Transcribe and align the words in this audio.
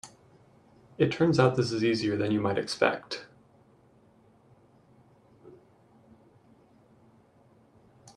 It 0.97 1.11
turns 1.11 1.39
out 1.39 1.55
this 1.55 1.71
is 1.71 1.83
easier 1.83 2.17
than 2.17 2.31
you 2.31 2.41
might 2.41 2.57
expect. 2.57 3.27